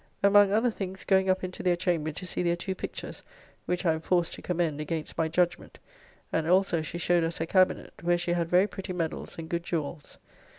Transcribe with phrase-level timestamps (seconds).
[0.23, 3.21] Among other things going up into their chamber to see their two pictures,
[3.67, 5.77] which I am forced to commend against my judgment,
[6.33, 9.61] and also she showed us her cabinet, where she had very pretty medals and good
[9.61, 10.17] jewels.